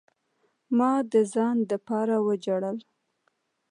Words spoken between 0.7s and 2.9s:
ما د ځان د پاره وجړل.